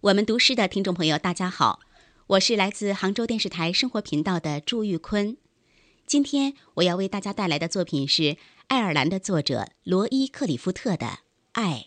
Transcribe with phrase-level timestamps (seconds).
[0.00, 1.80] 我们读诗的听众朋友，大家好，
[2.28, 5.36] 我是来自杭州电视台生活频道的朱玉坤。
[6.06, 8.36] 今天我要为大家带来的作品是
[8.68, 11.06] 爱尔兰的作者罗伊·克里夫特的
[11.50, 11.86] 《爱》。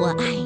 [0.00, 0.45] 我爱。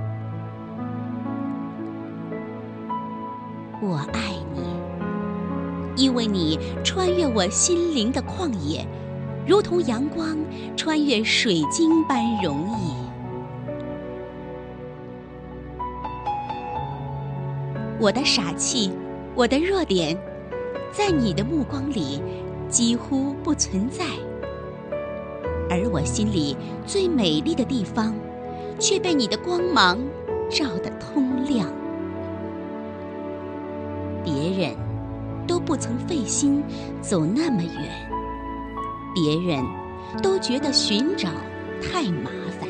[3.83, 4.61] 我爱你，
[6.03, 8.85] 因为你穿越我心灵的旷野，
[9.47, 10.37] 如同阳光
[10.77, 12.93] 穿越水晶般容易。
[17.99, 18.91] 我的傻气，
[19.33, 20.15] 我的弱点，
[20.91, 22.21] 在你的目光里
[22.69, 24.05] 几乎不存在，
[25.71, 28.13] 而我心里最美丽的地方，
[28.77, 29.97] 却被你的光芒
[30.51, 31.67] 照得通亮。
[34.23, 34.75] 别人
[35.47, 36.63] 都不曾费心
[37.01, 38.09] 走那么远，
[39.13, 39.63] 别人
[40.21, 41.29] 都觉得寻找
[41.81, 42.69] 太麻烦，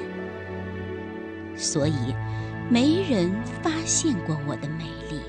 [1.56, 2.16] 所以
[2.70, 5.20] 没人发现过我的美丽，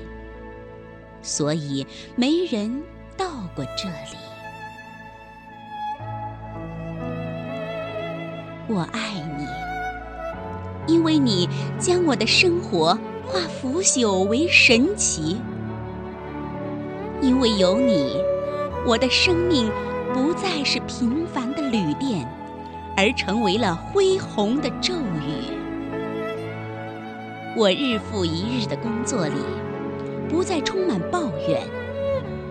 [1.21, 2.81] 所以没人
[3.17, 4.17] 到过这里。
[8.69, 15.37] 我爱你，因为你将我的生活化腐朽为神奇。
[17.21, 18.17] 因为有你，
[18.85, 19.71] 我的生命
[20.13, 22.27] 不再是平凡的旅店，
[22.97, 25.57] 而成为了恢宏的咒语。
[27.55, 29.35] 我日复一日的工作里，
[30.27, 31.61] 不再充满抱怨，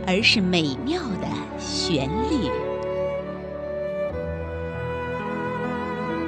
[0.07, 1.27] 而是美妙的
[1.59, 2.49] 旋律。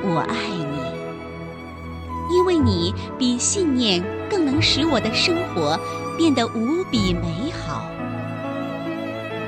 [0.07, 5.81] 我爱你，因为你比信念更能使我的生活
[6.19, 7.87] 变得无比美好。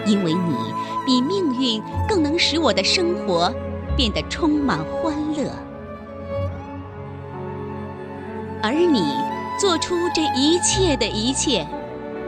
[0.06, 0.55] 因为你
[1.05, 3.53] 比命运更能使我的生活
[3.97, 5.50] 变得充满欢乐，
[8.62, 9.03] 而你
[9.59, 11.66] 做出这一切的一切，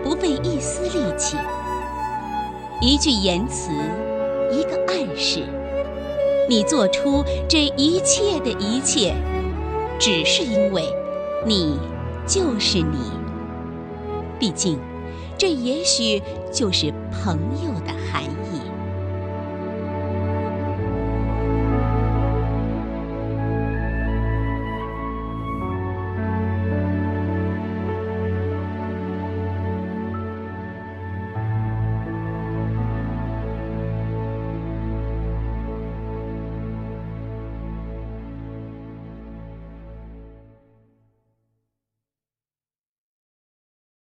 [0.03, 1.37] 不费一丝力气，
[2.81, 3.71] 一句言辞，
[4.51, 5.43] 一个暗示，
[6.49, 9.15] 你做出这一切的一切，
[9.99, 10.85] 只是因为，
[11.47, 11.79] 你
[12.27, 13.13] 就是你。
[14.39, 14.79] 毕竟。
[15.39, 16.21] 这也许
[16.53, 17.78] 就是朋友。